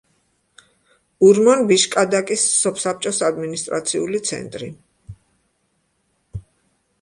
ურმან-ბიშკადაკის 1.27 2.45
სოფსაბჭოს 2.61 3.19
ადმინისტრაციული 3.29 4.23
ცენტრი. 4.31 4.71